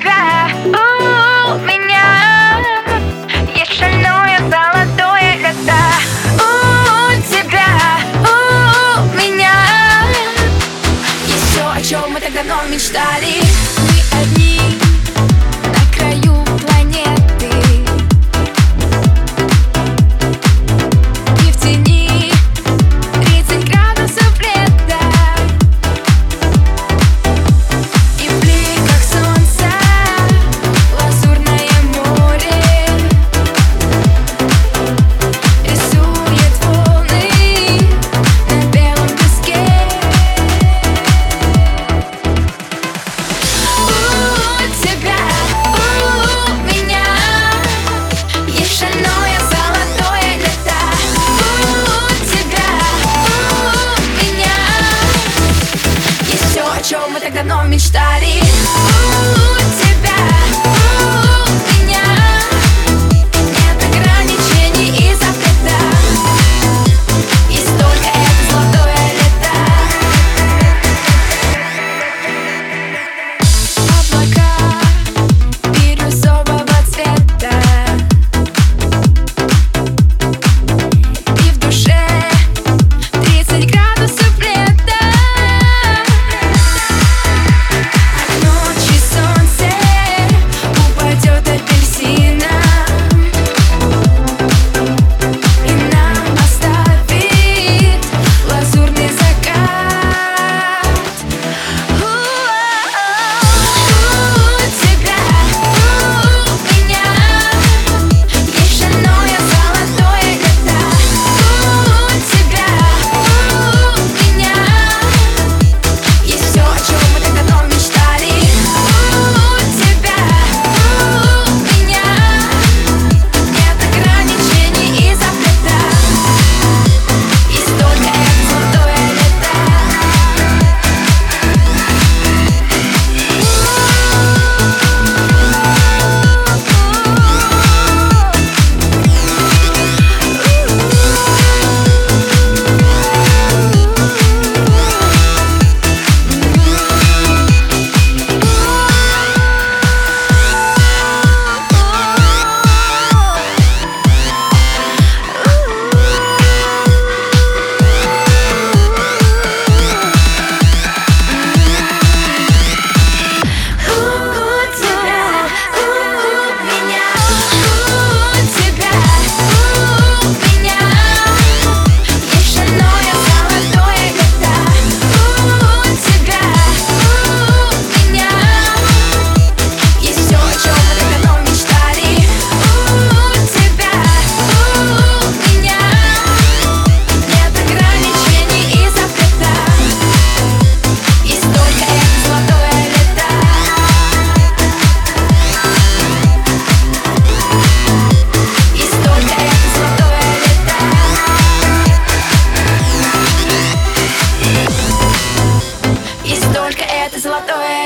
[0.00, 0.48] тебя
[1.52, 2.60] У меня
[3.54, 5.82] есть шальное золотое лето.
[6.36, 9.52] У тебя, у меня
[11.26, 13.42] Есть все, о чем мы тогда но мечтали.
[13.78, 14.79] Мы одни.
[57.90, 58.49] study.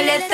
[0.03, 0.34] let